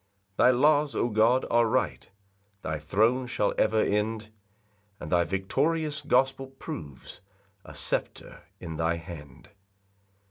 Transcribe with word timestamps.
4 0.37 0.45
Thy 0.47 0.49
laws, 0.49 0.95
O 0.95 1.09
God, 1.09 1.45
are 1.51 1.67
right; 1.67 2.09
Thy 2.63 2.79
throne 2.79 3.27
shall 3.27 3.53
ever 3.59 3.77
end; 3.83 4.31
And 4.99 5.11
thy 5.11 5.23
victorious 5.25 6.01
gospel 6.01 6.47
proves 6.47 7.21
A 7.63 7.75
sceptre 7.75 8.41
in 8.59 8.77
thy 8.77 8.95
hand. 8.95 9.49